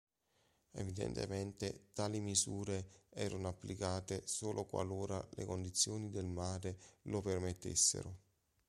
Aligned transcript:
Evidentemente 0.71 1.89
tali 1.93 2.21
misure 2.21 3.05
erano 3.11 3.47
applicate 3.49 4.25
solo 4.25 4.65
qualora 4.65 5.23
le 5.33 5.45
condizioni 5.45 6.09
del 6.09 6.25
mare 6.25 6.75
lo 7.03 7.21
permettessero. 7.21 8.17